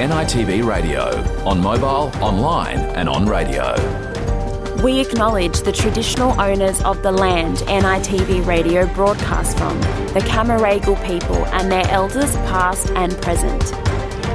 [0.00, 1.10] NITV Radio
[1.44, 3.74] on mobile, online, and on radio.
[4.82, 9.78] We acknowledge the traditional owners of the land NITV Radio broadcasts from,
[10.14, 13.62] the Cammeraygal people and their elders past and present.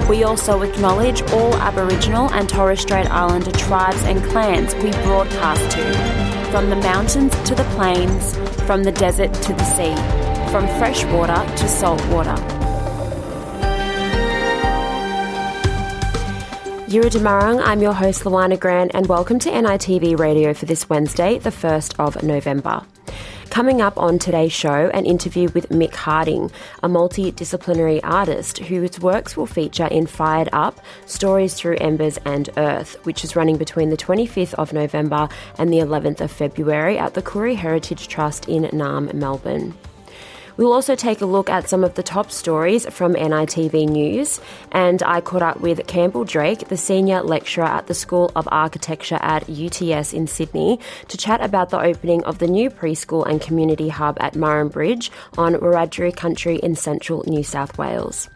[0.08, 6.52] We also acknowledge all Aboriginal and Torres Strait Islander tribes and clans we broadcast to,
[6.52, 8.38] from the mountains to the plains,
[8.68, 9.96] from the desert to the sea,
[10.52, 12.55] from freshwater to saltwater.
[16.88, 17.10] Yura
[17.64, 22.00] I'm your host Luana Grant, and welcome to NITV Radio for this Wednesday, the 1st
[22.00, 22.86] of November.
[23.50, 26.52] Coming up on today's show, an interview with Mick Harding,
[26.84, 33.04] a multidisciplinary artist whose works will feature in Fired Up Stories Through Embers and Earth,
[33.04, 35.28] which is running between the 25th of November
[35.58, 39.74] and the 11th of February at the Koori Heritage Trust in Naarm, Melbourne.
[40.58, 44.40] We'll also take a look at some of the top stories from NITV News,
[44.72, 49.20] and I caught up with Campbell Drake, the senior lecturer at the School of Architecture
[49.22, 53.90] at UTS in Sydney, to chat about the opening of the new preschool and community
[53.90, 58.30] hub at Murrin Bridge on Wiradjuri country in central New South Wales.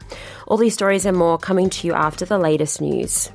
[0.48, 3.32] All these stories and more coming to you after the latest news.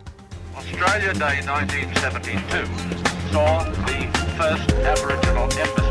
[0.56, 5.83] Australia Day 1972 saw the first Aboriginal embassy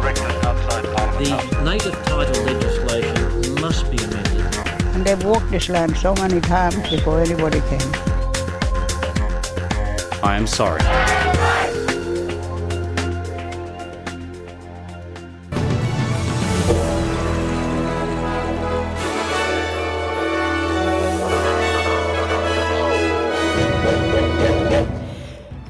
[0.00, 4.56] The native title legislation must be amended.
[4.94, 7.92] And they've walked this land so many times before anybody came.
[10.22, 10.80] I am sorry.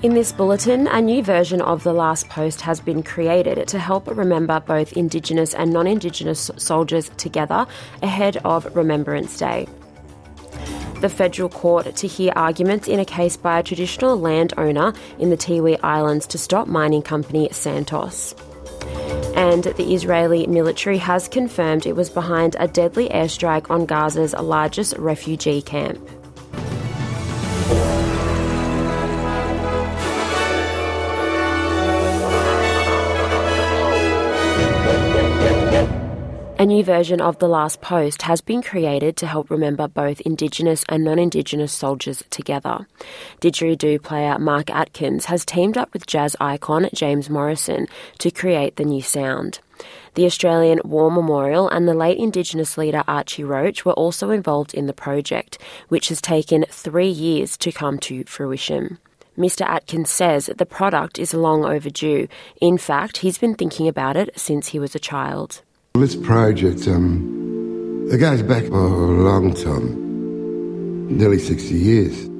[0.03, 4.07] In this bulletin, a new version of the last post has been created to help
[4.07, 7.67] remember both Indigenous and non Indigenous soldiers together
[8.03, 9.69] ahead of Remembrance Day.
[11.03, 15.37] The federal court to hear arguments in a case by a traditional landowner in the
[15.37, 18.35] Tiwi Islands to stop mining company Santos.
[19.37, 24.97] And the Israeli military has confirmed it was behind a deadly airstrike on Gaza's largest
[24.97, 26.01] refugee camp.
[36.61, 40.85] A new version of The Last Post has been created to help remember both Indigenous
[40.91, 42.87] and non Indigenous soldiers together.
[43.41, 47.87] Didgeridoo player Mark Atkins has teamed up with jazz icon James Morrison
[48.19, 49.61] to create the new sound.
[50.17, 54.85] The Australian War Memorial and the late Indigenous leader Archie Roach were also involved in
[54.85, 55.57] the project,
[55.89, 58.99] which has taken three years to come to fruition.
[59.39, 59.63] Mr.
[59.63, 62.29] Atkins says the product is long overdue.
[62.61, 65.63] In fact, he's been thinking about it since he was a child.
[65.95, 72.25] This project, um, it goes back a long time, nearly 60 years.
[72.25, 72.31] It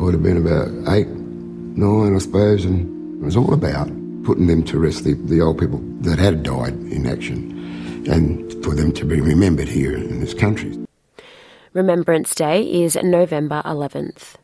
[0.00, 3.88] would have been about eight, nine, I suppose, and it was all about
[4.22, 8.76] putting them to rest, the, the old people that had died in action, and for
[8.76, 10.78] them to be remembered here in this country.
[11.72, 14.36] Remembrance Day is November 11th.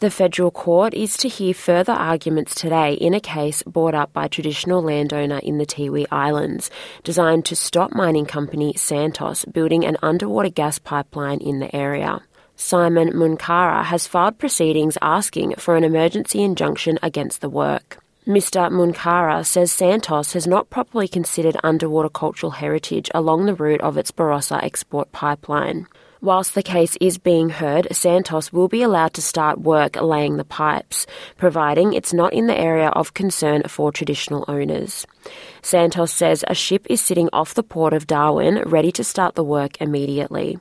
[0.00, 4.28] The federal court is to hear further arguments today in a case brought up by
[4.28, 6.70] traditional landowner in the Tiwi Islands,
[7.04, 12.22] designed to stop mining company Santos building an underwater gas pipeline in the area.
[12.56, 17.98] Simon Munkara has filed proceedings asking for an emergency injunction against the work.
[18.26, 18.70] Mr.
[18.72, 24.12] Munkara says Santos has not properly considered underwater cultural heritage along the route of its
[24.12, 25.86] Barossa export pipeline.
[26.22, 30.44] Whilst the case is being heard, Santos will be allowed to start work laying the
[30.44, 31.06] pipes,
[31.38, 35.06] providing it's not in the area of concern for traditional owners.
[35.62, 39.42] Santos says a ship is sitting off the port of Darwin ready to start the
[39.42, 40.58] work immediately.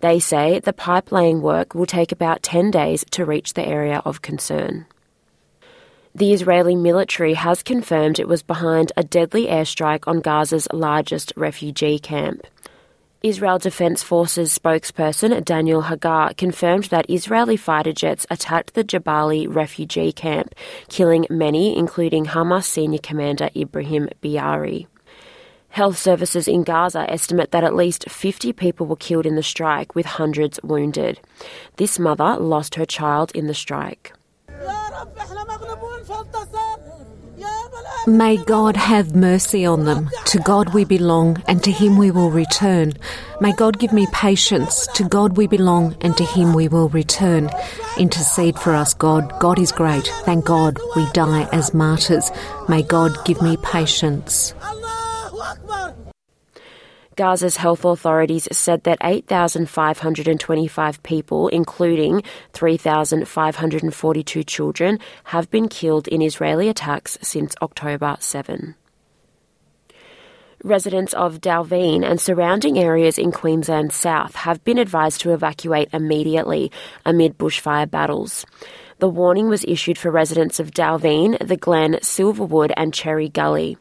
[0.00, 4.00] They say the pipe laying work will take about 10 days to reach the area
[4.06, 4.86] of concern.
[6.14, 11.98] The Israeli military has confirmed it was behind a deadly airstrike on Gaza's largest refugee
[11.98, 12.46] camp.
[13.24, 20.12] Israel Defense Forces spokesperson Daniel Hagari confirmed that Israeli fighter jets attacked the Jabalia refugee
[20.12, 20.54] camp,
[20.88, 24.86] killing many, including Hamas senior commander Ibrahim Biari.
[25.70, 29.96] Health services in Gaza estimate that at least 50 people were killed in the strike,
[29.96, 31.18] with hundreds wounded.
[31.76, 34.12] This mother lost her child in the strike.
[38.08, 40.08] May God have mercy on them.
[40.26, 42.94] To God we belong, and to Him we will return.
[43.42, 44.86] May God give me patience.
[44.94, 47.50] To God we belong, and to Him we will return.
[47.98, 49.30] Intercede for us, God.
[49.40, 50.06] God is great.
[50.24, 52.30] Thank God we die as martyrs.
[52.66, 54.54] May God give me patience.
[57.18, 62.22] Gaza's health authorities said that 8,525 people, including
[62.52, 68.76] 3,542 children, have been killed in Israeli attacks since October 7.
[70.62, 76.70] Residents of Dalveen and surrounding areas in Queensland South have been advised to evacuate immediately
[77.04, 78.46] amid bushfire battles.
[79.00, 83.76] The warning was issued for residents of Dalveen, the Glen, Silverwood, and Cherry Gully.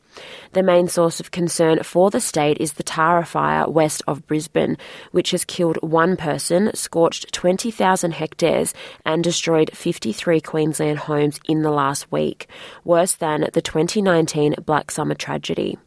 [0.54, 4.78] The main source of concern for the state is the Tara fire west of Brisbane,
[5.12, 8.74] which has killed one person, scorched 20,000 hectares,
[9.06, 12.48] and destroyed 53 Queensland homes in the last week,
[12.84, 15.78] worse than the 2019 Black Summer tragedy.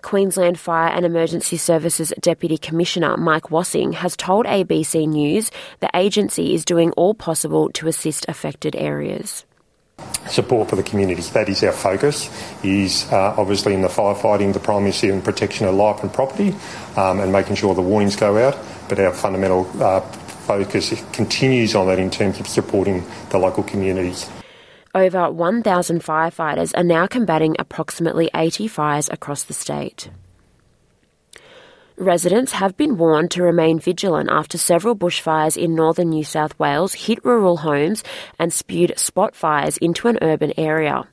[0.00, 5.50] Queensland Fire and Emergency Services Deputy Commissioner Mike Wassing has told ABC News
[5.80, 9.44] the agency is doing all possible to assist affected areas.
[10.28, 11.22] Support for the community.
[11.22, 12.28] That is our focus,
[12.62, 16.54] is uh, obviously in the firefighting, the primacy and protection of life and property,
[16.96, 18.58] um, and making sure the warnings go out.
[18.88, 24.28] But our fundamental uh, focus continues on that in terms of supporting the local communities.
[24.94, 30.10] Over 1,000 firefighters are now combating approximately 80 fires across the state.
[31.98, 36.94] Residents have been warned to remain vigilant after several bushfires in northern New South Wales
[36.94, 38.04] hit rural homes
[38.38, 41.08] and spewed spot fires into an urban area.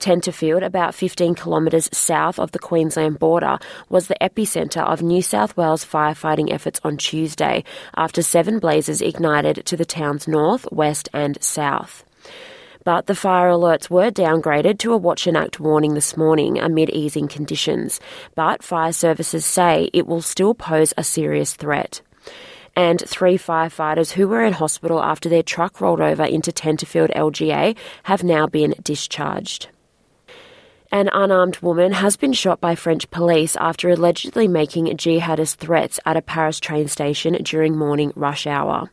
[0.00, 5.56] Tenterfield, about 15 kilometres south of the Queensland border, was the epicentre of New South
[5.56, 7.62] Wales firefighting efforts on Tuesday
[7.94, 12.04] after seven blazes ignited to the town's north, west, and south
[12.84, 16.90] but the fire alerts were downgraded to a watch and act warning this morning amid
[16.90, 17.98] easing conditions.
[18.34, 22.02] But fire services say it will still pose a serious threat.
[22.76, 27.76] And three firefighters who were in hospital after their truck rolled over into Tenterfield LGA
[28.02, 29.68] have now been discharged.
[30.90, 36.16] An unarmed woman has been shot by French police after allegedly making jihadist threats at
[36.16, 38.90] a Paris train station during morning rush hour.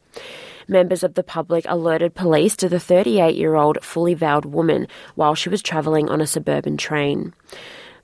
[0.71, 5.35] Members of the public alerted police to the 38 year old fully veiled woman while
[5.35, 7.33] she was travelling on a suburban train.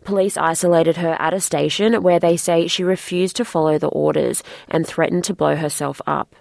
[0.03, 4.43] Police isolated her at a station where they say she refused to follow the orders
[4.67, 6.35] and threatened to blow herself up.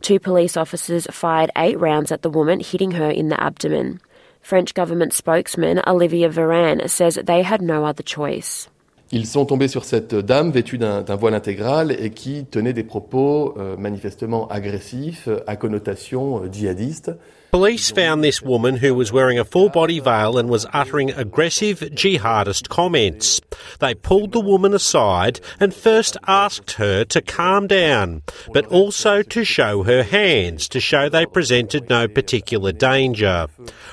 [0.00, 4.00] Two police officers fired eight rounds at the woman, hitting her in the abdomen.
[4.40, 8.70] French government spokesman Olivier Véran says they had no other choice.
[9.10, 13.54] Ils sont tombés sur cette dame vêtue d'un voile intégral et qui tenait des propos
[13.56, 17.12] euh, manifestement agressifs à connotation euh, djihadiste.
[17.50, 21.80] Police found this woman who was wearing a full body veil and was uttering aggressive
[21.80, 23.40] jihadist comments.
[23.80, 28.22] They pulled the woman aside and first asked her to calm down,
[28.52, 33.46] but also to show her hands to show they presented no particular danger.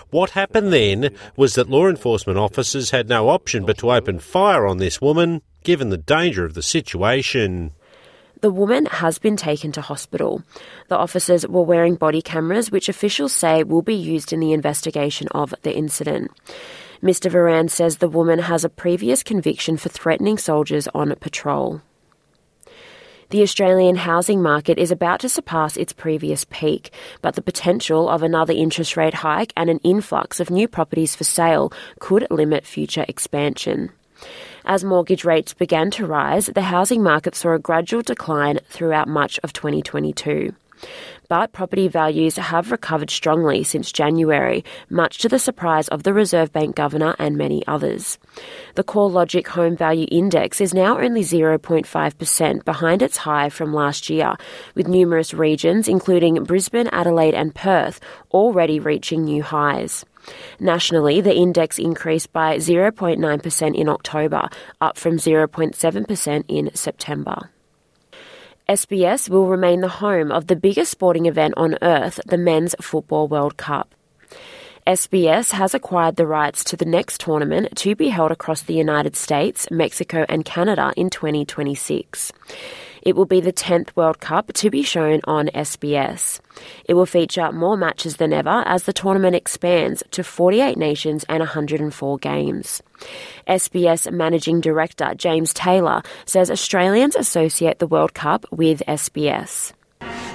[0.09, 4.67] What happened then was that law enforcement officers had no option but to open fire
[4.67, 7.71] on this woman, given the danger of the situation.
[8.41, 10.41] The woman has been taken to hospital.
[10.87, 15.27] The officers were wearing body cameras, which officials say will be used in the investigation
[15.29, 16.31] of the incident.
[17.03, 17.29] Mr.
[17.29, 21.81] Véran says the woman has a previous conviction for threatening soldiers on patrol.
[23.29, 26.91] The Australian housing market is about to surpass its previous peak,
[27.21, 31.25] but the potential of another interest rate hike and an influx of new properties for
[31.25, 33.91] sale could limit future expansion.
[34.67, 39.39] As mortgage rates began to rise, the housing market saw a gradual decline throughout much
[39.43, 40.55] of 2022.
[41.29, 46.51] But property values have recovered strongly since January, much to the surprise of the Reserve
[46.51, 48.17] Bank Governor and many others.
[48.73, 54.35] The CoreLogic Home Value Index is now only 0.5% behind its high from last year,
[54.73, 57.99] with numerous regions, including Brisbane, Adelaide, and Perth,
[58.31, 60.05] already reaching new highs.
[60.59, 64.49] Nationally, the index increased by 0.9% in October,
[64.81, 67.49] up from 0.7% in September.
[68.67, 73.27] SBS will remain the home of the biggest sporting event on earth, the Men's Football
[73.27, 73.93] World Cup.
[74.87, 79.15] SBS has acquired the rights to the next tournament to be held across the United
[79.15, 82.31] States, Mexico, and Canada in 2026.
[83.05, 86.39] It will be the 10th World Cup to be shown on SBS.
[86.89, 91.39] It will feature more matches than ever as the tournament expands to 48 nations and
[91.39, 92.81] 104 games.
[93.47, 99.73] SBS Managing Director James Taylor says Australians associate the World Cup with SBS.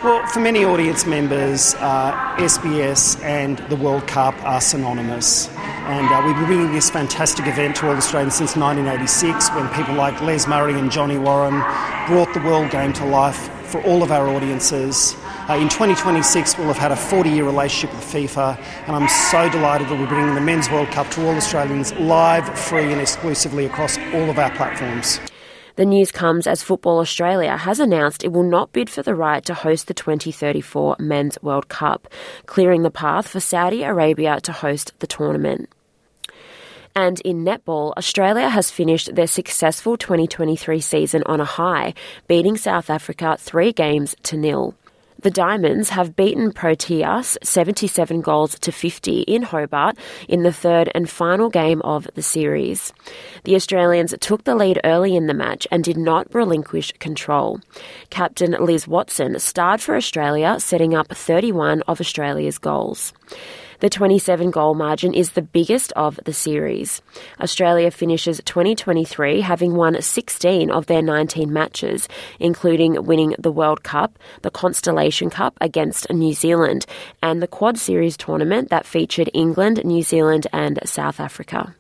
[0.03, 5.51] Well, for many audience members, uh, SBS and the World Cup are synonymous.
[5.59, 9.95] And uh, we've been bringing this fantastic event to all Australians since 1986 when people
[9.97, 11.61] like Les Murray and Johnny Warren
[12.07, 15.15] brought the World Game to life for all of our audiences.
[15.51, 19.51] Uh, in 2026, we'll have had a 40 year relationship with FIFA, and I'm so
[19.51, 23.67] delighted that we're bringing the Men's World Cup to all Australians live, free, and exclusively
[23.67, 25.21] across all of our platforms.
[25.81, 29.43] The news comes as Football Australia has announced it will not bid for the right
[29.47, 32.07] to host the 2034 Men's World Cup,
[32.45, 35.71] clearing the path for Saudi Arabia to host the tournament.
[36.95, 41.95] And in netball, Australia has finished their successful 2023 season on a high,
[42.29, 44.75] beating South Africa three games to nil.
[45.23, 49.99] The Diamonds have beaten Proteas 77 goals to 50 in Hobart
[50.29, 52.95] in the third and final game of the series.
[53.45, 57.61] The Australians took the lead early in the match and did not relinquish control.
[58.09, 63.13] Captain Liz Watson starred for Australia, setting up 31 of Australia's goals.
[63.81, 67.01] The 27 goal margin is the biggest of the series.
[67.41, 72.07] Australia finishes 2023 having won 16 of their 19 matches,
[72.39, 76.85] including winning the World Cup, the Constellation Cup against New Zealand,
[77.23, 81.75] and the Quad Series tournament that featured England, New Zealand, and South Africa.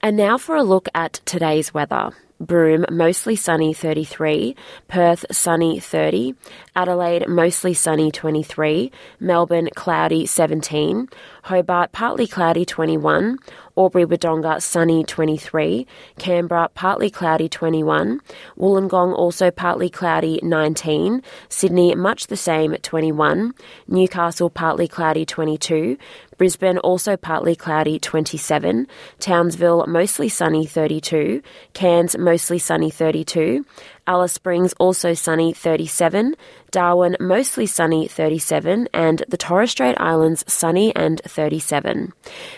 [0.00, 2.12] And now for a look at today's weather.
[2.40, 4.56] Broome, mostly sunny 33,
[4.88, 6.34] Perth, sunny 30,
[6.74, 11.06] Adelaide, mostly sunny 23, Melbourne, cloudy 17,
[11.44, 13.36] Hobart, partly cloudy 21,
[13.76, 15.86] Albury Wodonga, sunny 23,
[16.18, 18.20] Canberra, partly cloudy 21,
[18.58, 23.52] Wollongong, also partly cloudy 19, Sydney, much the same 21,
[23.86, 25.98] Newcastle, partly cloudy 22,
[26.40, 28.86] Brisbane also partly cloudy 27,
[29.18, 31.42] Townsville mostly sunny 32,
[31.74, 33.66] Cairns mostly sunny 32,
[34.06, 36.34] Alice Springs also sunny 37,
[36.70, 42.14] Darwin mostly sunny 37, and the Torres Strait Islands sunny and 37.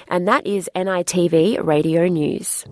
[0.06, 2.64] And that is NITV Radio News.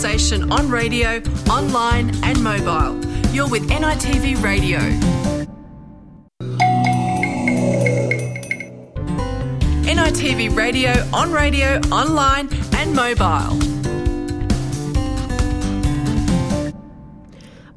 [0.00, 2.98] Conversation on radio, online, and mobile.
[3.34, 4.78] You're with NITV Radio.
[9.84, 13.79] NITV Radio, on radio, online, and mobile.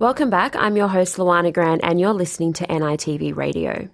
[0.04, 0.58] Welcome back.
[0.58, 3.88] I'm your host, Luana Grant, and you're listening to NITV Radio.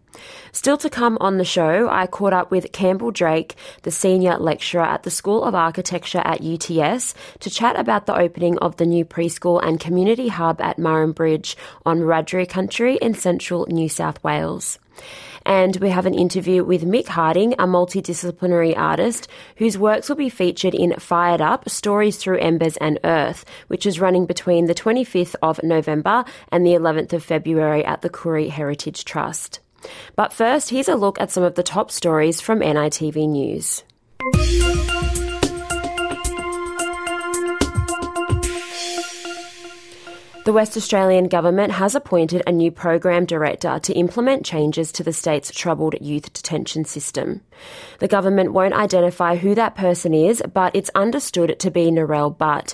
[0.52, 4.82] Still to come on the show, I caught up with Campbell Drake, the senior lecturer
[4.82, 9.06] at the School of Architecture at UTS, to chat about the opening of the new
[9.06, 14.80] preschool and community hub at Murrin Bridge on Wiradjuri country in central New South Wales.
[15.46, 19.28] And we have an interview with Mick Harding, a multidisciplinary artist
[19.58, 24.00] whose works will be featured in Fired Up Stories Through Embers and Earth, which is
[24.00, 29.06] running between the 25th of November and the 11th of February at the Koori Heritage
[29.06, 29.60] Trust.
[30.16, 33.84] But first, here's a look at some of the top stories from NITV News.
[40.50, 45.14] The West Australian Government has appointed a new program director to implement changes to the
[45.14, 47.42] state's troubled youth detention system.
[48.00, 52.74] The government won't identify who that person is, but it's understood to be Narelle Butt,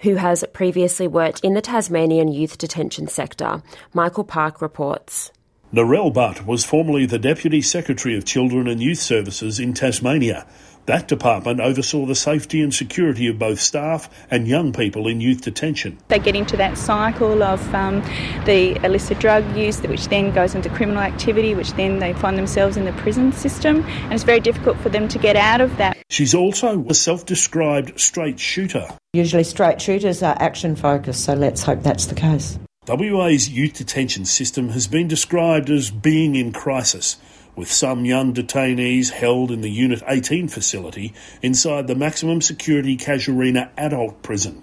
[0.00, 3.62] who has previously worked in the Tasmanian youth detention sector.
[3.94, 5.32] Michael Park reports.
[5.72, 10.46] Narelle Butt was formerly the Deputy Secretary of Children and Youth Services in Tasmania.
[10.86, 15.40] That department oversaw the safety and security of both staff and young people in youth
[15.40, 15.98] detention.
[16.08, 18.00] They get into that cycle of um,
[18.44, 22.76] the illicit drug use, which then goes into criminal activity, which then they find themselves
[22.76, 25.96] in the prison system, and it's very difficult for them to get out of that.
[26.10, 28.86] She's also a self described straight shooter.
[29.14, 32.58] Usually, straight shooters are action focused, so let's hope that's the case.
[32.86, 37.16] WA's youth detention system has been described as being in crisis,
[37.56, 43.70] with some young detainees held in the Unit 18 facility inside the maximum security Casuarina
[43.76, 44.62] adult prison.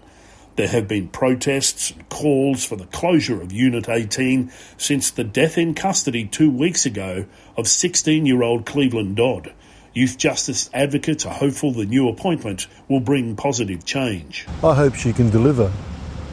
[0.57, 5.57] There have been protests and calls for the closure of Unit 18 since the death
[5.57, 9.53] in custody two weeks ago of 16 year old Cleveland Dodd.
[9.93, 14.45] Youth justice advocates are hopeful the new appointment will bring positive change.
[14.63, 15.71] I hope she can deliver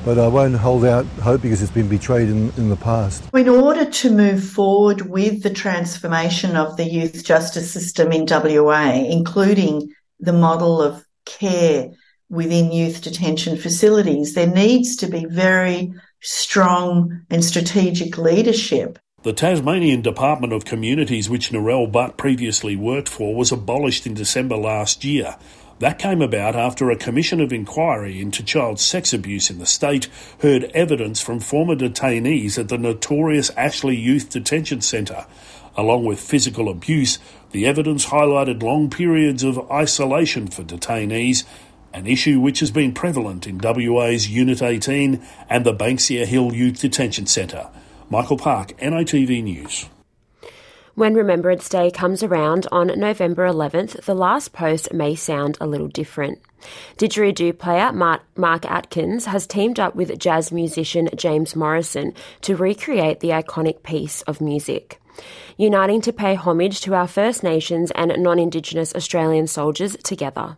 [0.08, 3.22] but I won't hold out hope because it's been betrayed in, in the past.
[3.34, 8.90] In order to move forward with the transformation of the youth justice system in WA,
[8.90, 11.90] including the model of care
[12.30, 18.98] within youth detention facilities, there needs to be very strong and strategic leadership.
[19.24, 24.56] The Tasmanian Department of Communities, which Narelle Butt previously worked for, was abolished in December
[24.56, 25.36] last year.
[25.80, 30.08] That came about after a commission of inquiry into child sex abuse in the state
[30.40, 35.26] heard evidence from former detainees at the notorious Ashley Youth Detention Centre.
[35.76, 37.20] Along with physical abuse,
[37.52, 41.44] the evidence highlighted long periods of isolation for detainees
[41.94, 46.80] an issue which has been prevalent in WA's Unit 18 and the Banksia Hill Youth
[46.80, 47.68] Detention Centre.
[48.11, 49.88] Michael Park, NITV News.
[50.98, 55.86] When Remembrance Day comes around on November 11th, the last post may sound a little
[55.86, 56.40] different.
[56.96, 63.28] Didgeridoo player Mark, Atkins has teamed up with jazz musician James Morrison to recreate the
[63.28, 65.00] iconic piece of music.
[65.56, 70.56] Uniting to pay homage to our First Nations and non Indigenous Australian soldiers together.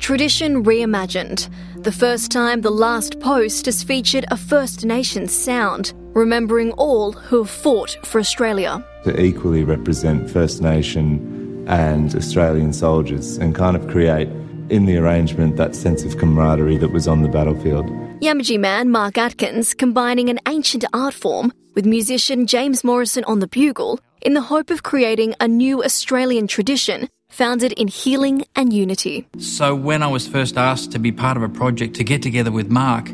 [0.00, 1.48] Tradition reimagined.
[1.84, 7.38] The first time the last post has featured a First Nations sound, remembering all who
[7.38, 8.84] have fought for Australia.
[9.04, 14.28] To equally represent First Nation and Australian soldiers and kind of create
[14.70, 17.86] in the arrangement that sense of camaraderie that was on the battlefield.
[18.20, 23.48] Yamaji man Mark Atkins combining an ancient art form with musician James Morrison on the
[23.48, 29.26] bugle in the hope of creating a new Australian tradition founded in healing and unity.
[29.38, 32.52] So, when I was first asked to be part of a project to get together
[32.52, 33.08] with Mark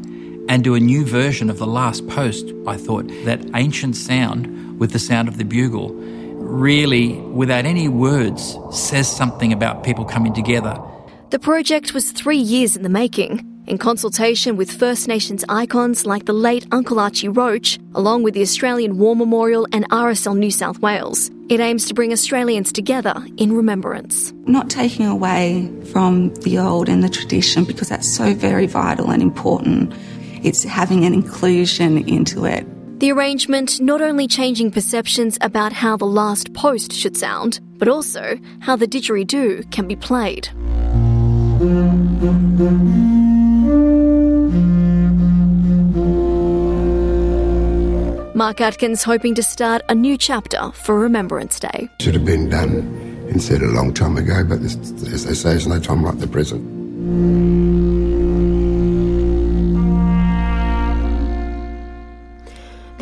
[0.48, 4.92] and do a new version of the last post, I thought that ancient sound with
[4.92, 5.94] the sound of the bugle
[6.46, 10.80] really, without any words, says something about people coming together.
[11.30, 13.55] The project was three years in the making.
[13.66, 18.42] In consultation with First Nations icons like the late Uncle Archie Roach, along with the
[18.42, 23.56] Australian War Memorial and RSL New South Wales, it aims to bring Australians together in
[23.56, 24.32] remembrance.
[24.44, 29.20] Not taking away from the old and the tradition because that's so very vital and
[29.20, 29.92] important.
[30.44, 32.64] It's having an inclusion into it.
[33.00, 38.38] The arrangement not only changing perceptions about how the last post should sound, but also
[38.60, 40.50] how the didgeridoo can be played.
[48.36, 51.88] Mark Atkins hoping to start a new chapter for Remembrance Day.
[52.02, 52.70] Should have been done
[53.30, 56.26] and said a long time ago, but as they say, there's no time like the
[56.26, 56.62] present.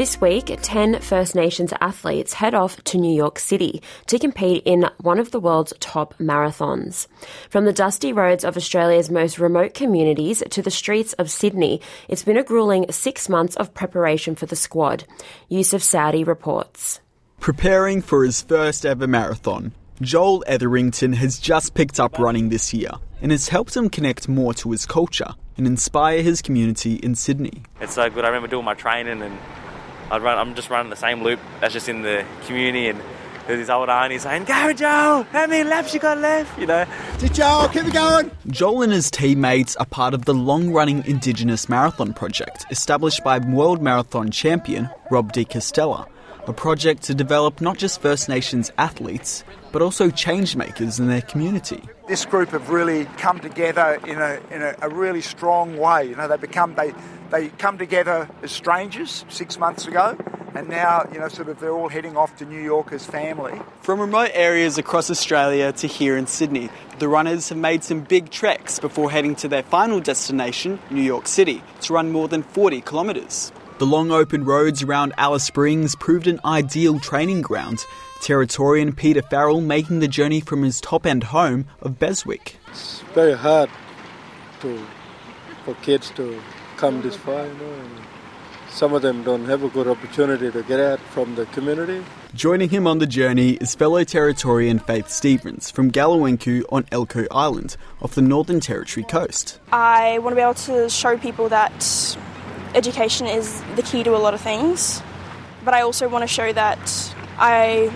[0.04, 4.90] This week, 10 First Nations athletes head off to New York City to compete in
[5.00, 7.06] one of the world's top marathons.
[7.48, 12.22] From the dusty roads of Australia's most remote communities to the streets of Sydney, it's
[12.22, 15.04] been a grueling six months of preparation for the squad.
[15.48, 17.00] Yusuf Saudi reports.
[17.40, 22.90] Preparing for his first ever marathon, Joel Etherington has just picked up running this year
[23.22, 27.62] and has helped him connect more to his culture and inspire his community in Sydney.
[27.80, 28.26] It's so good.
[28.26, 29.38] I remember doing my training and
[30.10, 33.00] I'd run, I'm just running the same loop that's just in the community and
[33.46, 36.58] there's this old auntie saying, Go Joel, how many laps you got left?
[36.58, 36.86] You know.
[37.18, 38.30] Joel, keep it going.
[38.46, 43.82] Joel and his teammates are part of the long-running Indigenous Marathon Project, established by world
[43.82, 46.08] marathon champion Rob de Castella.
[46.46, 51.83] A project to develop not just First Nations athletes, but also changemakers in their community.
[52.07, 56.04] This group have really come together in a, in a, a really strong way.
[56.04, 56.92] You know, they become they
[57.30, 60.18] they come together as strangers six months ago,
[60.54, 63.59] and now you know sort of they're all heading off to New York as family.
[63.80, 68.28] From remote areas across Australia to here in Sydney, the runners have made some big
[68.28, 72.83] treks before heading to their final destination, New York City, to run more than 40
[72.83, 73.50] kilometres.
[73.78, 77.84] The long open roads around Alice Springs proved an ideal training ground,
[78.20, 82.56] Territorian Peter Farrell making the journey from his top end home of Beswick.
[82.68, 83.68] It's very hard
[84.60, 84.80] to,
[85.64, 86.40] for kids to
[86.76, 87.64] come this far, you know.
[87.64, 87.90] And
[88.70, 92.04] some of them don't have a good opportunity to get out from the community.
[92.32, 97.76] Joining him on the journey is fellow Territorian Faith Stevens from Galiwinku on Elcho Island
[98.00, 99.58] off the Northern Territory coast.
[99.72, 101.82] I want to be able to show people that
[102.74, 105.02] education is the key to a lot of things,
[105.64, 107.92] but I also want to show that I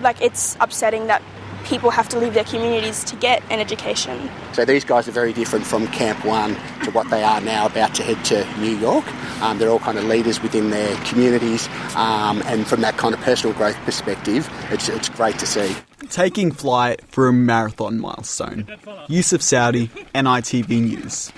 [0.00, 1.22] like it's upsetting that
[1.64, 4.30] people have to leave their communities to get an education.
[4.52, 6.54] So these guys are very different from Camp One
[6.84, 9.04] to what they are now about to head to New York.
[9.42, 13.20] Um, they're all kind of leaders within their communities, um, and from that kind of
[13.20, 15.76] personal growth perspective, it's, it's great to see.
[16.08, 18.66] Taking flight for a marathon milestone.
[19.08, 21.32] Yusuf Saudi, NITV News.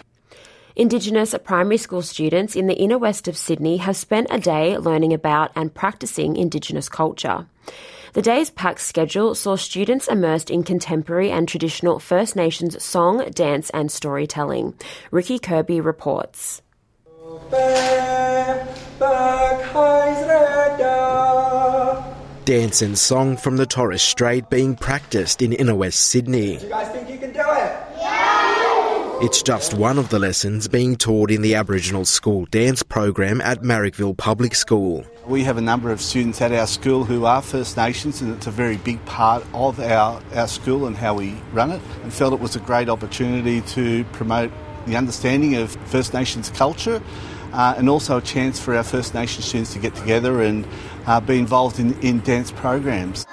[0.77, 5.13] Indigenous primary school students in the inner west of Sydney have spent a day learning
[5.13, 7.47] about and practicing Indigenous culture.
[8.13, 13.71] The day's packed schedule saw students immersed in contemporary and traditional First Nations song, dance,
[13.71, 14.75] and storytelling.
[15.11, 16.63] Ricky Kirby reports.
[22.45, 26.57] Dance and song from the Torres Strait being practiced in inner west Sydney.
[26.57, 27.80] Do You guys think you can do it?
[29.23, 33.61] It's just one of the lessons being taught in the Aboriginal school dance program at
[33.61, 35.05] Marrickville Public School.
[35.27, 38.47] We have a number of students at our school who are First Nations, and it's
[38.47, 42.33] a very big part of our, our school and how we run it, and felt
[42.33, 44.51] it was a great opportunity to promote
[44.87, 47.03] the understanding of First Nations culture
[47.53, 50.67] uh, and also a chance for our First Nations students to get together and
[51.07, 53.27] uh, be involved in, in dance programs.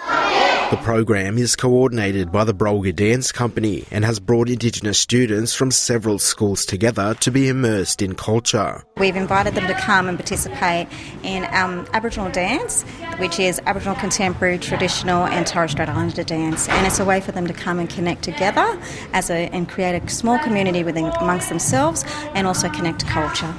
[0.69, 5.71] The program is coordinated by the Brolga Dance Company and has brought Indigenous students from
[5.71, 8.83] several schools together to be immersed in culture.
[8.97, 10.89] We've invited them to come and participate
[11.23, 12.83] in um, Aboriginal dance,
[13.17, 17.31] which is Aboriginal contemporary, traditional, and Torres Strait Islander dance, and it's a way for
[17.31, 18.77] them to come and connect together
[19.13, 22.03] as a and create a small community within amongst themselves,
[22.35, 23.55] and also connect to culture.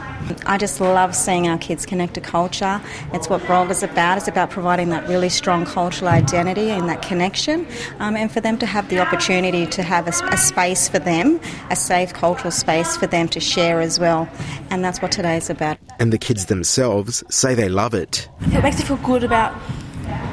[0.46, 2.80] I just love seeing our kids connect to culture.
[3.12, 4.18] It's what Brolga's about.
[4.18, 7.66] It's about providing that really strong cultural identity and that connection,
[7.98, 11.40] um, and for them to have the opportunity to have a, a, space for them,
[11.70, 14.28] a safe cultural space for them to share as well.
[14.70, 15.78] And that's what today's about.
[15.98, 18.28] And the kids themselves say they love it.
[18.40, 19.54] It makes me feel good about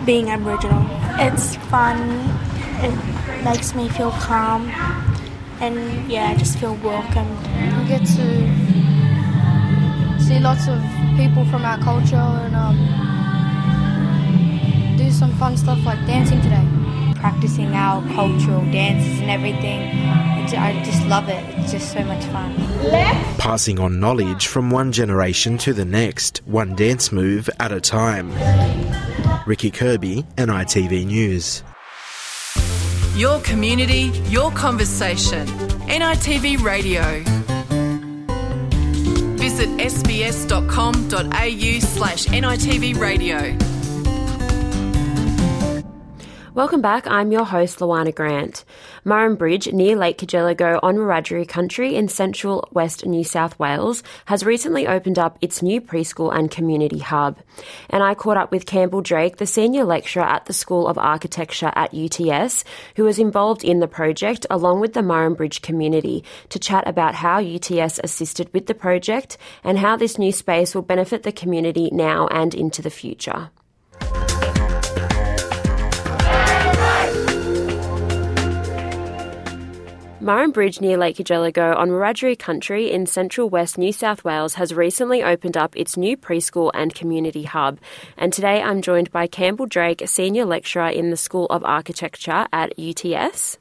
[0.06, 0.86] being Aboriginal.
[1.20, 1.98] It's fun.
[2.84, 4.70] It makes me feel calm,
[5.60, 7.30] and yeah, I just feel welcome.
[7.80, 8.75] We get to
[10.36, 10.82] see lots of
[11.16, 12.76] people from our culture and um,
[14.98, 16.68] do some fun stuff like dancing today.
[17.16, 19.82] Practicing our cultural dances and everything.
[20.58, 21.44] I just love it.
[21.58, 22.54] It's just so much fun.
[23.38, 28.32] Passing on knowledge from one generation to the next, one dance move at a time.
[29.48, 31.64] Ricky Kirby, NITV News.
[33.16, 35.48] Your community, your conversation.
[35.88, 37.24] NITV Radio
[39.56, 43.75] visit sbs.com.au slash NITV radio.
[46.56, 47.06] Welcome back.
[47.06, 48.64] I'm your host, Luana Grant.
[49.04, 54.46] Murrin Bridge, near Lake Cargelligo on Wiradjuri country in central west New South Wales, has
[54.46, 57.40] recently opened up its new preschool and community hub.
[57.90, 61.74] And I caught up with Campbell Drake, the senior lecturer at the School of Architecture
[61.76, 62.64] at UTS,
[62.96, 67.16] who was involved in the project along with the Murrin Bridge community to chat about
[67.16, 71.90] how UTS assisted with the project and how this new space will benefit the community
[71.92, 73.50] now and into the future.
[80.26, 84.74] Murrin Bridge near Lake Cargelligo on Wiradjuri country in central west New South Wales has
[84.74, 87.80] recently opened up its new preschool and community hub.
[88.18, 92.74] And today I'm joined by Campbell Drake, Senior Lecturer in the School of Architecture at
[92.80, 93.60] UTS.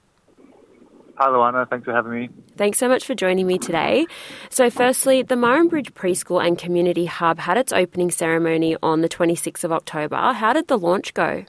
[1.16, 1.68] Hi, Luana.
[1.68, 2.30] Thanks for having me.
[2.56, 4.06] Thanks so much for joining me today.
[4.48, 9.08] So, firstly, the Murrin Bridge Preschool and Community Hub had its opening ceremony on the
[9.10, 10.16] 26th of October.
[10.32, 11.44] How did the launch go?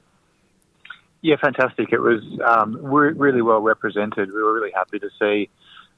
[1.25, 1.91] Yeah, fantastic.
[1.91, 4.29] It was um, really well represented.
[4.31, 5.49] We were really happy to see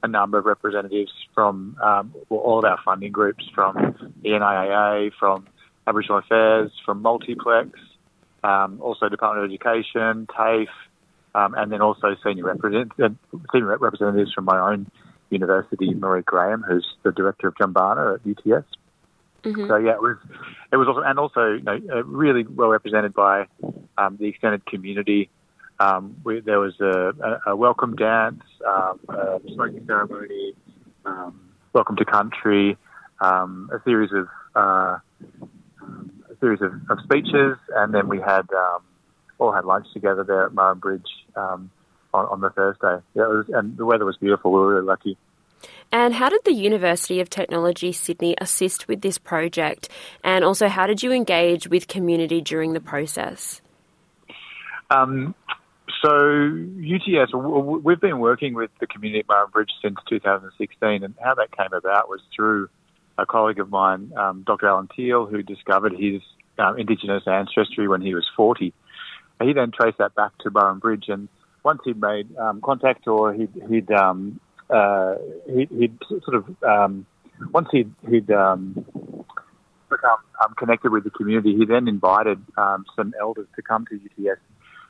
[0.01, 3.75] a number of representatives from um, all of our funding groups, from
[4.23, 5.45] the NIAA, from
[5.85, 7.77] Aboriginal Affairs, from Multiplex,
[8.45, 10.69] um, also Department of Education, TAFE,
[11.35, 12.93] um, and then also senior, represent-
[13.51, 14.89] senior representatives from my own
[15.29, 18.65] university, Marie Graham, who's the director of Jumbunna at UTS.
[19.43, 19.67] Mm-hmm.
[19.67, 20.17] So yeah, it was
[20.71, 23.45] it was also and also you know, uh, really well represented by
[23.97, 25.30] um, the extended community.
[25.80, 30.56] Um, we, there was a, a, welcome dance, um, a smoking ceremony,
[31.06, 31.39] um,
[31.71, 32.78] welcome to country,
[33.21, 34.97] um, a series of uh,
[36.32, 38.82] a series of, of, speeches, and then we had um,
[39.38, 41.69] all had lunch together there at Murrin Bridge on,
[42.13, 42.97] on, the Thursday.
[43.13, 44.52] Yeah, was, and the weather was beautiful.
[44.52, 45.15] We were really lucky.
[45.91, 49.89] And how did the University of Technology Sydney assist with this project?
[50.23, 53.61] And also, how did you engage with community during the process?
[54.89, 55.33] Um,
[56.01, 61.35] so, UTS, we've been working with the community at Murrin Bridge since 2016, and how
[61.35, 62.69] that came about was through
[63.17, 64.67] a colleague of mine, um, Dr.
[64.67, 66.21] Alan Teal, who discovered his
[66.59, 68.73] um, Indigenous ancestry when he was 40.
[69.41, 71.29] He then traced that back to Murrin Bridge, and
[71.63, 74.39] once he'd made um, contact or he'd, he'd um,
[74.69, 75.15] uh,
[75.47, 77.06] he, would sort of um,
[77.51, 78.86] once he'd, he'd um,
[79.89, 83.95] become um, connected with the community, he then invited um, some elders to come to
[83.95, 84.41] UTS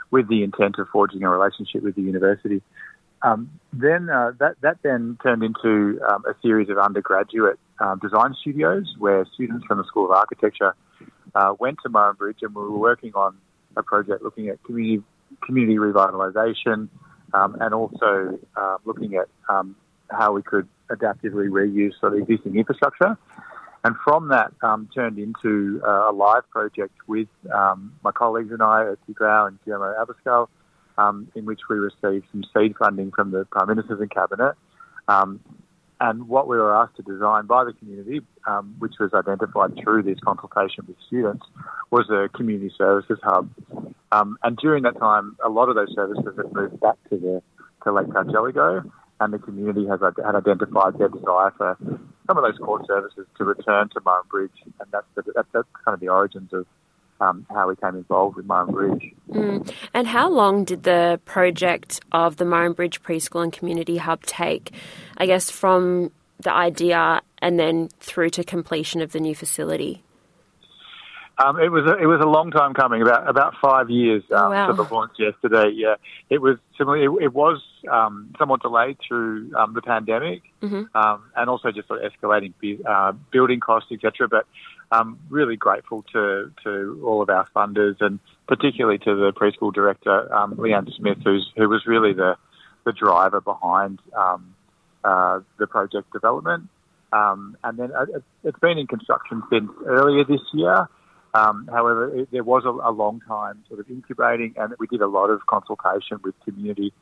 [0.10, 2.62] with the intent of forging a relationship with the university.
[3.22, 7.60] Um, then uh, that that then turned into um, a series of undergraduate
[8.02, 10.76] design studios where students from the School of Architecture
[11.36, 13.38] uh, went to Murrin Bridge and we were working on
[13.76, 15.04] a project looking at community
[15.46, 16.90] community revitalisation,
[17.34, 19.76] um, and also uh, looking at um,
[20.10, 23.18] how we could adaptively reuse sort of existing infrastructure.
[23.84, 28.62] And from that, um, turned into uh, a live project with um, my colleagues and
[28.62, 30.48] I at Grau and Guillermo Abascal,
[30.98, 34.56] um, in which we received some seed funding from the Prime Ministers and Cabinet.
[36.00, 40.04] And what we were asked to design by the community, um, which was identified through
[40.04, 41.46] this consultation with students,
[41.90, 43.50] was a community services hub.
[44.12, 47.42] Um, and during that time, a lot of those services have moved back to the
[47.84, 51.78] to Lake Cargelligo, and the community has had identified their desire for
[52.28, 55.68] some of those core services to return to Murrin Bridge, and that's the, that's, that's
[55.84, 56.66] kind of the origins of
[57.19, 59.13] um, how we came involved with Murrin Bridge.
[59.30, 59.71] Mm.
[59.93, 64.71] And how long did the project of the Murrin Bridge Preschool and Community Hub take?
[65.17, 70.03] I guess from the idea and then through to completion of the new facility.
[71.39, 74.47] Um, it was a, it was a long time coming, about about five years um,
[74.47, 74.67] oh, wow.
[74.67, 75.69] to the launch yesterday.
[75.71, 75.95] Yeah,
[76.32, 76.97] it was similar.
[76.97, 80.86] It, it was um, somewhat delayed through um, the pandemic, mm-hmm.
[80.97, 82.53] Um, and also just sort of escalating
[82.88, 84.27] uh, building costs, etc.
[84.27, 84.47] But
[84.91, 90.34] I'm really grateful to to all of our funders, and particularly to the preschool director,
[90.34, 92.38] um, Leanne Smith, who's who was really the
[92.86, 94.00] the driver behind
[95.04, 96.69] uh, the project development.
[97.12, 98.06] and then uh,
[98.43, 100.89] it's been in construction since earlier this year.
[101.34, 105.02] Um, however, it, there was a, a, long time sort of incubating, and we did
[105.02, 106.93] a lot of consultation with community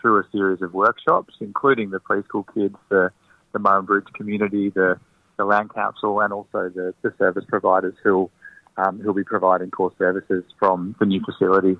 [0.00, 3.10] through a series of workshops, including the preschool kids, the,
[3.52, 4.98] the Murrin Bridge community, the,
[5.36, 8.30] the Land Council, and also the, the service providers who'll,
[8.76, 11.78] um, who'll be providing core services from the new facility.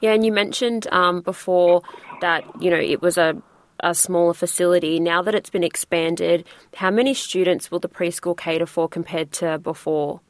[0.00, 1.82] Yeah, and you mentioned um, before
[2.20, 3.40] that you know it was a
[3.82, 5.00] a smaller facility.
[5.00, 9.58] Now that it's been expanded, how many students will the preschool cater for compared to
[9.58, 10.20] before?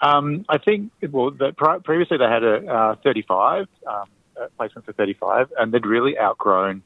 [0.00, 1.52] Um, I think, well, the,
[1.84, 4.04] previously they had a uh, 35, um,
[4.36, 6.82] a placement for 35, and they'd really outgrown,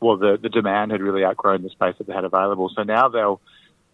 [0.00, 2.70] well, the, the demand had really outgrown the space that they had available.
[2.74, 3.40] So now they'll,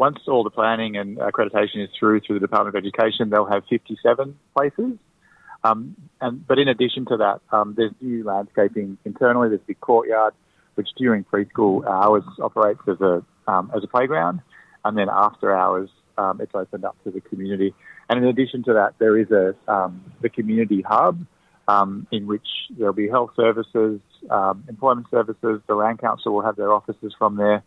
[0.01, 3.65] once all the planning and accreditation is through through the Department of Education, they'll have
[3.69, 4.95] 57 places.
[5.63, 9.51] Um, and but in addition to that, um, there's new landscaping internally.
[9.51, 10.33] There's a big courtyard,
[10.75, 14.41] which during preschool hours operates as a um, as a playground,
[14.87, 17.75] and then after hours um, it's opened up to the community.
[18.09, 21.27] And in addition to that, there is a um, the community hub
[21.69, 24.01] um, in which there'll be health services,
[24.67, 25.61] employment services.
[25.67, 27.63] The Land Council will have their offices from there.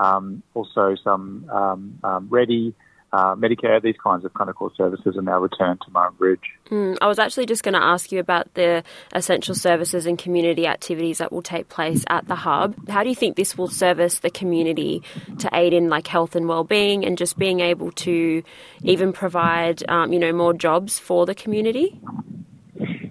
[0.00, 2.74] Um, also, some um, um, Ready,
[3.12, 6.40] uh, Medicare, these kinds of kind of core services are now returned to Murrin Bridge.
[6.70, 8.82] Mm, I was actually just going to ask you about the
[9.12, 12.88] essential services and community activities that will take place at the hub.
[12.88, 15.02] How do you think this will service the community
[15.38, 18.42] to aid in like health and well-being and just being able to
[18.82, 22.00] even provide um, you know more jobs for the community?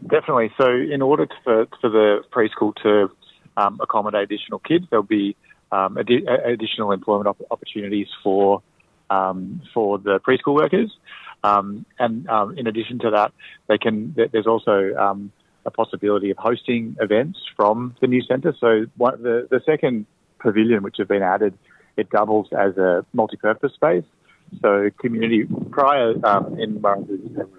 [0.10, 0.52] Definitely.
[0.58, 3.12] So, in order to, for, for the preschool to
[3.58, 5.36] um, accommodate additional kids, there'll be
[5.72, 8.62] um, adi- additional employment op- opportunities for
[9.10, 10.92] um, for the preschool workers.
[11.44, 13.32] Um, and um, in addition to that,
[13.68, 14.16] they can.
[14.16, 15.32] There's also um,
[15.66, 18.56] a possibility of hosting events from the new centre.
[18.60, 20.06] So one, the the second
[20.40, 21.54] pavilion, which has been added,
[21.98, 24.04] it doubles as a multi-purpose space.
[24.62, 27.59] So community prior um, in Murrin there was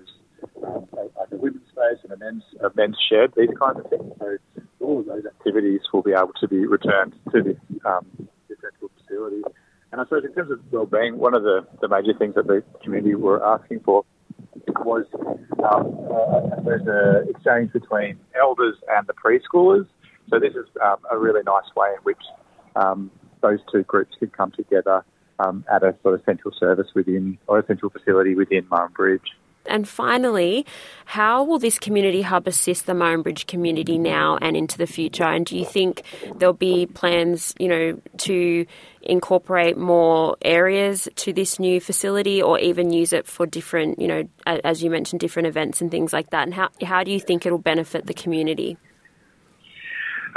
[0.65, 4.13] um, a, women's space and a men's a men's shed, these kinds of things.
[4.19, 4.37] So
[4.81, 8.07] all of those activities will be able to be returned to this um,
[8.49, 9.43] this central facility.
[9.93, 12.63] And I suppose in terms of well-being, one of the, the major things that the
[12.83, 14.05] community were asking for
[14.85, 15.05] was
[15.65, 19.87] um, uh, there's an exchange between elders and the preschoolers.
[20.29, 22.23] So this is um, a really nice way in which
[22.77, 23.11] um,
[23.43, 25.05] those two groups can come together
[25.41, 29.37] um, at a sort of central service within or a central facility within Murrin Bridge.
[29.71, 30.67] And finally,
[31.05, 35.25] how will this community hub assist the Murrin Bridge community now and into the future?
[35.25, 36.03] And do you think
[36.37, 38.67] there'll be plans, you know, to
[39.03, 44.29] incorporate more areas to this new facility or even use it for different, you know,
[44.47, 46.45] as you mentioned, different events and things like that?
[46.45, 48.77] And how, how do you think it'll benefit the community?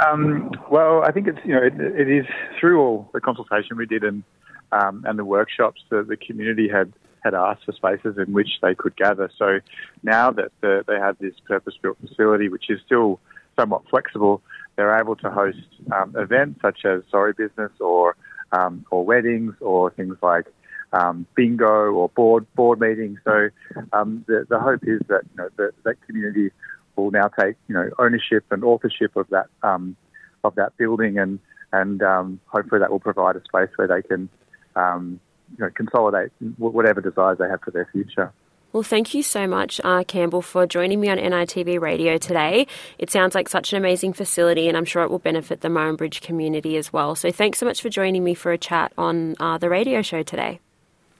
[0.04, 2.26] Um, well, I think it's, you know, it, it is
[2.58, 4.24] through all the consultation we did and,
[4.72, 6.92] um, and the workshops that the community had
[7.24, 9.30] had asked for spaces in which they could gather.
[9.38, 9.60] So
[10.02, 13.18] now that the, they have this purpose-built facility, which is still
[13.58, 14.42] somewhat flexible,
[14.76, 15.58] they're able to host
[15.92, 18.16] um, events such as Sorry Business or
[18.52, 20.46] um, or weddings or things like
[20.92, 23.18] um, bingo or board board meetings.
[23.24, 23.48] So
[23.92, 26.50] um, the the hope is that you know that, that community
[26.96, 29.96] will now take you know ownership and authorship of that um,
[30.42, 31.38] of that building and
[31.72, 34.28] and um, hopefully that will provide a space where they can
[34.76, 38.32] um, you know, consolidate whatever desires they have for their future.
[38.74, 42.66] Well, thank you so much, uh, Campbell, for joining me on NITV Radio today.
[42.98, 45.96] It sounds like such an amazing facility, and I'm sure it will benefit the Murrin
[45.96, 47.14] Bridge community as well.
[47.14, 50.24] So, thanks so much for joining me for a chat on uh, the radio show
[50.24, 50.58] today.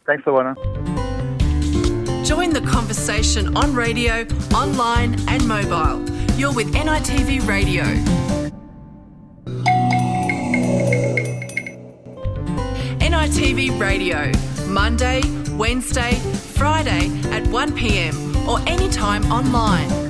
[0.05, 0.57] Thanks, Luana.
[2.25, 6.03] Join the conversation on radio, online, and mobile.
[6.37, 7.85] You're with NITV Radio.
[13.25, 14.31] NITV Radio,
[14.69, 16.13] Monday, Wednesday,
[16.59, 20.04] Friday at 1pm or anytime online.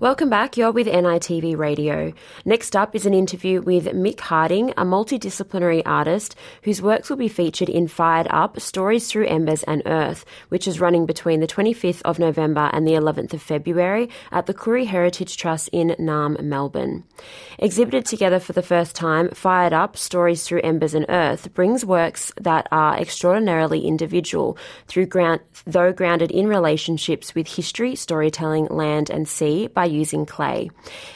[0.00, 0.56] Welcome back.
[0.56, 2.14] You're with NITV Radio.
[2.46, 7.28] Next up is an interview with Mick Harding, a multidisciplinary artist whose works will be
[7.28, 12.00] featured in Fired Up Stories Through Embers and Earth, which is running between the 25th
[12.06, 17.04] of November and the 11th of February at the Koori Heritage Trust in Naarm, Melbourne.
[17.58, 22.32] Exhibited together for the first time, Fired Up Stories Through Embers and Earth brings works
[22.40, 29.28] that are extraordinarily individual, through ground, though grounded in relationships with history, storytelling, land, and
[29.28, 30.70] sea by using clay.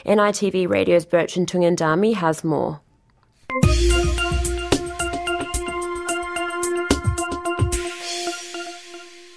[0.05, 2.81] NITV Radio's Bertrand Tungandami has more.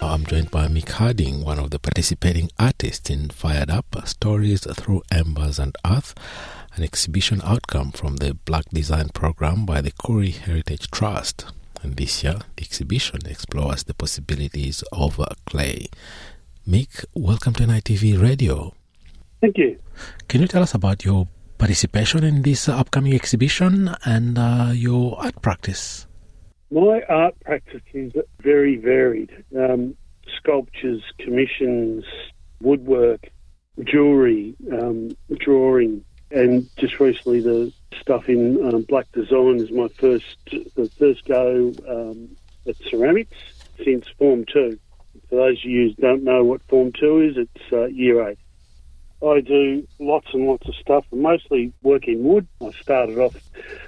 [0.01, 5.03] I'm joined by Mick Harding, one of the participating artists in Fired Up Stories Through
[5.11, 6.15] Embers and Earth,
[6.75, 11.45] an exhibition outcome from the Blak Design program by the Koori Heritage Trust.
[11.83, 15.87] And this year, the exhibition explores the possibilities of clay.
[16.67, 18.73] Mick, welcome to NITV Radio.
[19.41, 19.79] Thank you.
[20.27, 25.41] Can you tell us about your participation in this upcoming exhibition and uh, your art
[25.41, 26.07] practice?
[26.71, 29.31] My art practice is very varied.
[29.57, 29.95] Um,
[30.37, 32.05] sculptures, commissions,
[32.61, 33.29] woodwork,
[33.83, 40.37] jewellery, um, drawing, and just recently the stuff in um, Blak Design is my first
[40.75, 42.29] the first go um,
[42.67, 43.37] at ceramics
[43.83, 44.79] since Form 2.
[45.29, 48.37] For those of you who don't know what Form 2 is, it's uh, year 8.
[49.25, 52.47] I do lots and lots of stuff, mostly work in wood.
[52.61, 53.35] I started off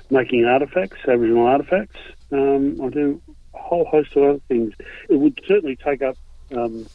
[0.10, 2.00] making artefacts, Aboriginal artefacts.
[2.32, 3.22] Um, I do
[3.54, 4.74] a whole host of other things.
[5.10, 6.18] It would certainly take up
[6.56, 6.86] um,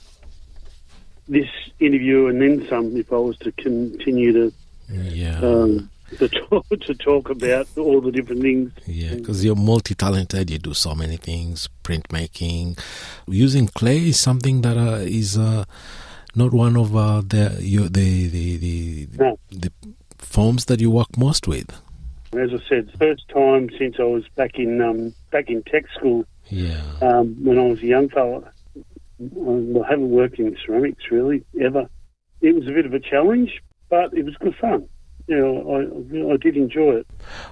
[1.29, 1.49] this
[1.81, 4.53] interview and then some if I was to continue to
[4.89, 5.39] yeah.
[5.39, 8.73] um, to talk, to talk about all the different things.
[8.87, 10.51] Yeah, because you're multi-talented.
[10.51, 12.79] You do so many things: printmaking,
[13.27, 15.39] using clay is something that uh, is.
[15.39, 15.65] Uh,
[16.37, 19.39] not one of uh, the, you, the, the, the, no.
[19.51, 19.73] the
[20.19, 21.71] forms that you work most with.
[22.39, 26.27] As I said, first time since I was back in um, back in tech school.
[26.49, 26.83] Yeah.
[27.01, 28.43] Um, when I was a young fella,
[29.21, 31.89] I haven't worked in ceramics really ever.
[32.43, 34.87] It was a bit of a challenge, but it was good fun.
[35.29, 37.07] You know, I, I did enjoy it.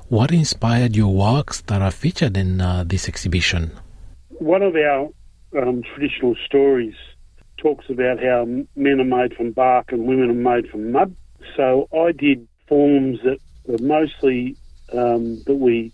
[0.08, 3.72] What inspired your works that are featured in uh, this exhibition?
[4.28, 5.08] One of our
[5.60, 6.94] um, traditional stories
[7.56, 8.44] talks about how
[8.76, 11.14] men are made from bark and women are made from mud.
[11.56, 14.56] So I did forms that were mostly
[14.92, 15.92] um, that we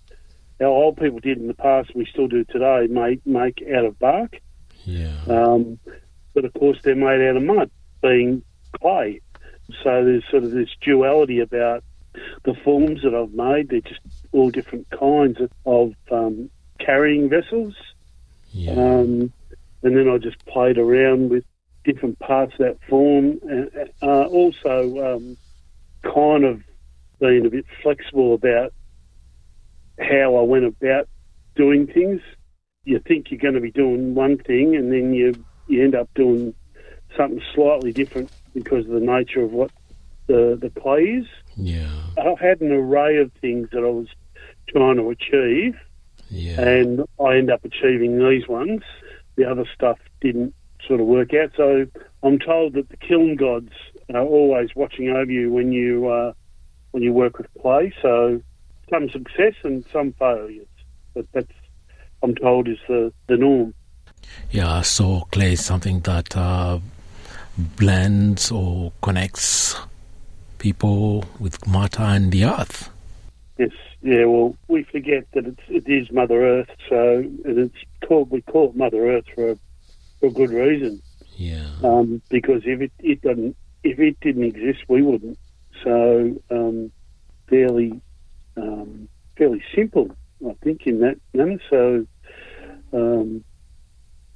[0.60, 3.98] our old people did in the past, we still do today, make make out of
[3.98, 4.40] bark.
[4.84, 5.16] Yeah.
[5.28, 5.78] Um,
[6.34, 7.70] but of course, they're made out of mud,
[8.02, 8.42] being
[8.80, 9.20] clay.
[9.82, 11.82] So there's sort of this duality about
[12.44, 13.68] the forms that I've made.
[13.68, 14.00] They're just
[14.32, 17.74] all different kinds of, um, carrying vessels.
[18.52, 18.72] Yeah.
[18.72, 19.32] Um,
[19.82, 21.44] and then I just played around with
[21.84, 23.38] different parts of that form.
[23.42, 23.70] And
[24.02, 25.36] uh, also, um,
[26.02, 26.62] kind of
[27.20, 28.72] being a bit flexible about
[30.00, 31.08] how I went about
[31.54, 32.20] doing things.
[32.84, 36.08] You think you're going to be doing one thing, and then you you end up
[36.14, 36.54] doing
[37.16, 39.70] something slightly different because of the nature of what
[40.26, 41.26] the the play is.
[41.56, 44.08] Yeah, I had an array of things that I was
[44.68, 45.76] trying to achieve,
[46.30, 46.60] yeah.
[46.60, 48.82] and I end up achieving these ones.
[49.36, 50.54] The other stuff didn't
[50.86, 51.52] sort of work out.
[51.56, 51.86] So
[52.22, 53.72] I'm told that the kiln gods
[54.12, 56.32] are always watching over you when you uh,
[56.92, 57.92] when you work with clay.
[58.02, 58.42] So
[58.90, 60.66] some success and some failures,
[61.14, 61.52] but that's
[62.22, 63.74] I'm told is the the norm.
[64.50, 66.78] Yeah, so clay is something that uh,
[67.56, 69.76] blends or connects
[70.58, 72.90] people with matter and the earth.
[73.58, 73.70] Yes,
[74.02, 74.24] yeah.
[74.24, 78.70] Well, we forget that it's, it is Mother Earth, so and it's called we call
[78.70, 79.58] it Mother Earth for a,
[80.20, 81.02] for good reason.
[81.36, 81.68] Yeah.
[81.82, 85.38] Um, because if it, it doesn't, if it didn't exist, we wouldn't.
[85.82, 86.92] So um,
[87.48, 88.00] fairly,
[88.56, 90.14] um, fairly simple,
[90.46, 91.58] I think, in that manner.
[91.70, 92.06] So,
[92.92, 93.42] um,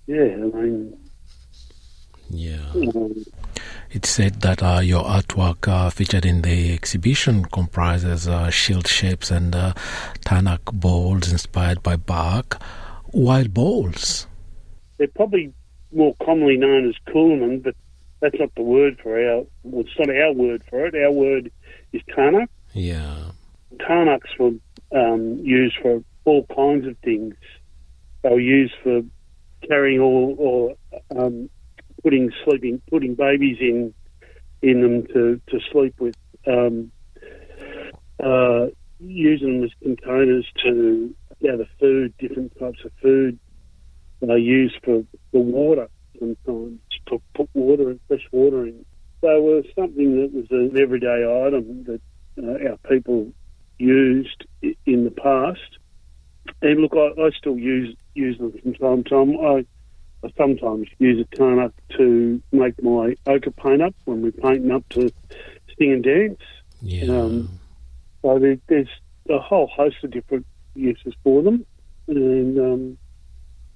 [0.07, 0.99] yeah, I mean,
[2.31, 2.71] yeah.
[2.75, 3.25] Um,
[3.91, 9.31] It's said that uh, your artwork uh, featured in the exhibition comprises uh, shield shapes
[9.31, 9.75] and uh,
[10.25, 12.61] Tarnuk bowls inspired by bark.
[13.13, 14.27] Why bowls?
[14.99, 15.53] they're probably
[15.95, 17.75] more commonly known as coolamon, but
[18.21, 19.45] that's not the word for our.
[19.63, 20.95] Well, it's not our word for it.
[20.95, 21.51] Our word
[21.93, 22.49] is Tarnuk.
[22.73, 23.33] Yeah.
[23.77, 24.53] Tarnuks were
[24.93, 27.35] um, used for all kinds of things.
[28.23, 29.03] They were used for
[29.69, 30.77] carrying all or
[31.17, 31.51] um,
[32.03, 33.95] putting sleeping, putting babies in
[34.63, 36.17] in them to, to sleep with,
[36.47, 36.91] um,
[38.25, 38.67] uh,
[38.99, 43.39] using them as containers to gather food, different types of food.
[44.27, 48.85] They use for the water sometimes to put water and fresh water in.
[49.21, 52.01] They were something that was an everyday item that
[52.43, 53.33] uh, our people
[53.79, 55.79] used in the past.
[56.63, 59.37] And look, I, I still use use them from time to time.
[59.41, 59.67] I,
[60.25, 64.89] I sometimes use a tarnuk to make my ochre paint up when we're painting up
[64.91, 65.11] to
[65.79, 66.41] sing and dance.
[66.81, 67.13] Yeah.
[67.13, 67.59] Um,
[68.23, 68.89] so there, there's
[69.29, 71.67] a whole host of different uses for them,
[72.09, 72.99] and um,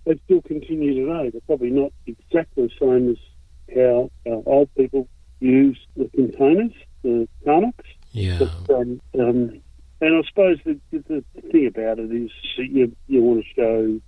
[0.08, 1.30] they still continue today.
[1.30, 5.06] They're probably not exactly the same as how our old people
[5.38, 7.84] use the containers, the tarnuks.
[8.12, 8.38] Yeah.
[8.38, 9.60] But, um, um,
[10.00, 14.00] and I suppose the, the, the thing about it is you you want to show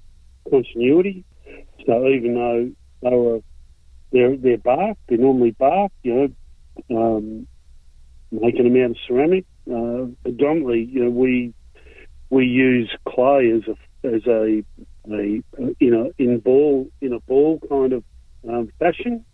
[0.51, 1.25] continuity.
[1.85, 2.71] So even though
[3.03, 3.41] they were
[4.11, 6.33] they're they're bark, they're normally bark, you
[6.89, 7.47] know, um,
[8.31, 9.45] making them out of ceramic.
[9.71, 11.53] Uh, predominantly, you know, we
[12.31, 14.65] we use clay as a as a
[15.15, 18.05] a you know in ball in a ball kind of
[18.49, 19.25] um, fashion.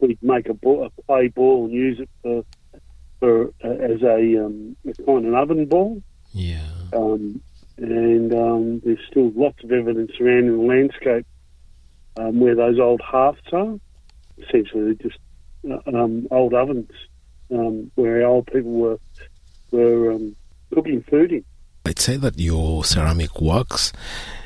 [0.00, 2.44] We'd make a, ball, a clay ball and use it for
[3.20, 6.02] for uh, as a, um, a kind of oven ball.
[6.32, 6.66] Yeah.
[6.92, 7.40] Um,
[7.76, 11.26] and um, there's still lots of evidence around in the landscape
[12.16, 13.78] um, where those old hearths are.
[14.38, 15.18] Essentially, they're just
[15.70, 16.90] uh, um, old ovens
[17.50, 18.98] um, where old people were
[19.70, 20.36] were um,
[20.72, 21.44] cooking food in.
[21.86, 23.92] I'd say that your ceramic works.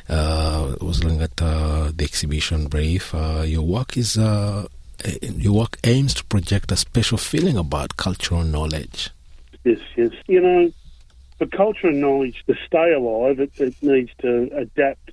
[0.09, 3.15] Uh, was looking at uh, the exhibition brief.
[3.15, 4.67] Uh, your work is uh,
[5.21, 9.11] your work aims to project a special feeling about cultural knowledge.
[9.65, 10.11] Yes, yes.
[10.27, 10.73] You know,
[11.37, 15.11] for culture and knowledge to stay alive, it, it needs to adapt.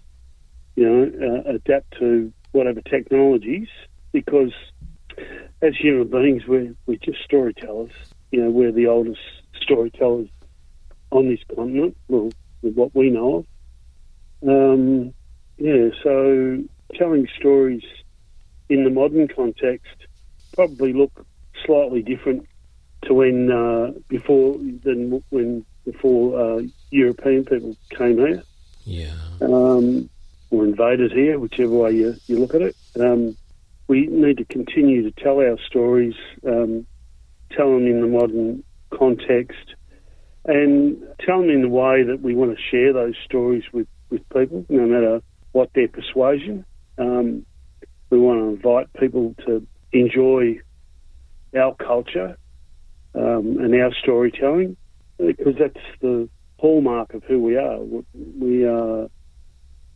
[0.77, 3.67] You know, uh, adapt to whatever technologies,
[4.13, 4.53] because
[5.61, 7.91] as human beings, we're we're just storytellers.
[8.31, 9.19] You know, we're the oldest
[9.61, 10.29] storytellers
[11.11, 11.97] on this continent.
[12.07, 12.31] Well,
[12.61, 13.45] with what we know of.
[14.47, 15.13] Um,
[15.57, 17.83] yeah, so telling stories
[18.69, 19.95] in the modern context
[20.53, 21.25] probably look
[21.65, 22.47] slightly different
[23.03, 28.43] to when uh, before than when before uh, European people came here.
[28.83, 29.13] Yeah.
[29.41, 30.09] Um,
[30.51, 32.75] or invaded here, whichever way you, you look at it.
[32.99, 33.35] Um,
[33.87, 36.15] we need to continue to tell our stories,
[36.47, 36.85] um,
[37.51, 39.75] tell them in the modern context,
[40.45, 44.27] and tell them in the way that we want to share those stories with, with
[44.29, 46.65] people, no matter what their persuasion.
[46.97, 47.45] Um,
[48.09, 50.59] we want to invite people to enjoy
[51.57, 52.37] our culture
[53.15, 54.77] um, and our storytelling
[55.17, 56.29] because that's the
[56.59, 57.79] hallmark of who we are.
[58.39, 59.07] We are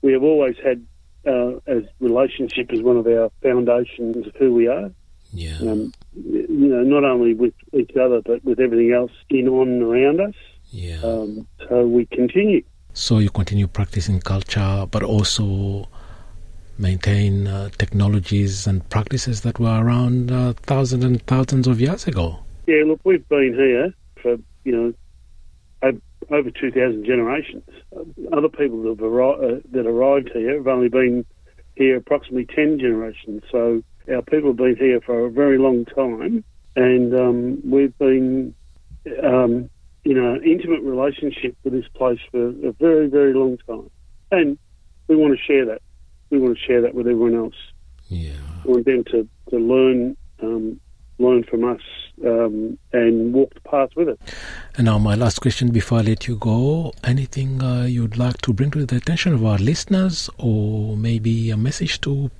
[0.01, 0.85] we have always had
[1.27, 4.91] uh, as relationship as one of our foundations of who we are.
[5.31, 5.57] Yeah.
[5.59, 9.83] Um, you know, not only with each other but with everything else in on and
[9.83, 10.35] around us.
[10.71, 11.01] Yeah.
[11.03, 12.63] Um, so we continue.
[12.93, 15.87] So you continue practicing culture, but also
[16.77, 22.39] maintain uh, technologies and practices that were around uh, thousands and thousands of years ago.
[22.67, 24.93] Yeah, look, we've been here for you know
[26.31, 27.63] over 2,000 generations.
[28.31, 31.25] Other people that arrived, uh, that arrived here have only been
[31.75, 33.43] here approximately 10 generations.
[33.51, 36.43] So our people have been here for a very long time,
[36.75, 38.53] and um, we've been
[39.23, 39.69] um,
[40.05, 43.89] in an intimate relationship with this place for a very, very long time.
[44.31, 44.57] And
[45.07, 45.81] we want to share that.
[46.29, 47.55] We want to share that with everyone else.
[48.07, 48.33] Yeah.
[48.65, 50.79] We want them to, to learn um,
[51.19, 51.81] learn from us
[52.25, 54.19] um, and walk the path with it.
[54.75, 58.53] And now, my last question before I let you go anything uh, you'd like to
[58.53, 62.31] bring to the attention of our listeners, or maybe a message to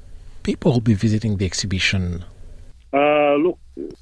[0.43, 2.23] people who'll be visiting the exhibition?
[2.93, 3.59] Uh, look,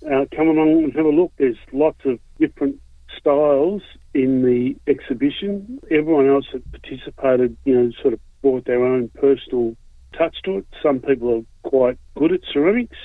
[0.09, 1.31] uh, come along and have a look.
[1.37, 2.79] There's lots of different
[3.18, 3.82] styles
[4.13, 5.80] in the exhibition.
[5.91, 9.76] Everyone else that participated, you know, sort of brought their own personal
[10.18, 10.65] touch to it.
[10.82, 12.97] Some people are quite good at ceramics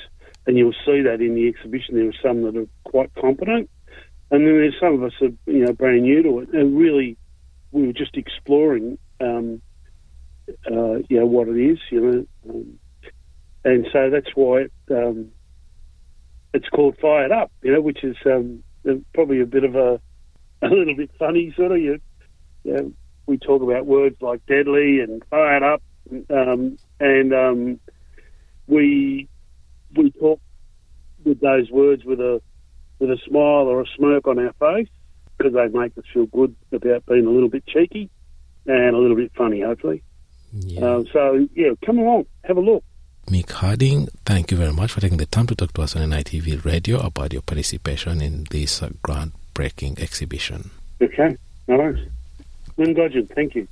[0.47, 1.95] and you'll see that in the exhibition.
[1.95, 3.71] There are some that are quite competent,
[4.31, 6.49] and then there's some of us that you know brand new to it.
[6.53, 7.17] And really,
[7.71, 9.63] we were just exploring, um,
[10.67, 12.79] uh, you know, what it is, you know, um,
[13.65, 15.29] and so that's why it, um,
[16.53, 18.63] it's called Fired Up, you know, which is um,
[19.15, 20.01] probably a bit of a
[20.63, 21.79] a little bit funny sort of.
[21.79, 22.01] You,
[22.65, 22.93] you know,
[23.27, 25.83] we talk about words like deadly and fired up,
[26.31, 27.81] um, and um,
[28.67, 29.29] we
[29.97, 30.41] we talk
[31.25, 32.41] with those words with a
[32.99, 34.89] with a smile or a smirk on our face
[35.37, 38.11] because they make us feel good about being a little bit cheeky
[38.67, 40.03] and a little bit funny, hopefully.
[40.53, 40.95] Yeah.
[40.95, 42.85] Um, so yeah, come along, have a look.
[43.31, 46.03] Mick Harding, thank you very much for taking the time to talk to us on
[46.11, 50.71] NITV Radio about your participation in this uh, groundbreaking exhibition.
[51.01, 51.37] Okay,
[51.69, 52.09] no worries.
[52.77, 53.69] Lynn Godgen, thank you.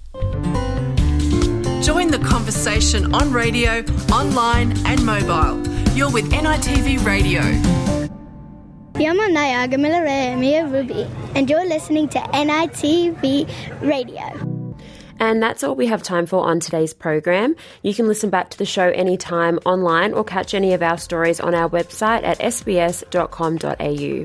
[1.83, 3.83] Join the conversation on radio,
[4.13, 5.67] online, and mobile.
[5.97, 7.41] You're with NITV Radio.
[8.95, 13.49] Yamanaya Gamila Mia Ruby, and you're listening to NITV
[13.81, 14.60] Radio.
[15.21, 17.55] And that's all we have time for on today's program.
[17.83, 21.39] You can listen back to the show anytime online or catch any of our stories
[21.39, 24.25] on our website at sbs.com.au.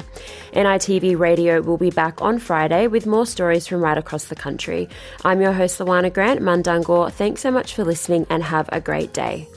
[0.53, 4.87] NITV Radio will be back on Friday with more stories from right across the country.
[5.23, 7.11] I'm your host, Luana Grant Mundungor.
[7.11, 9.49] Thanks so much for listening and have a great day.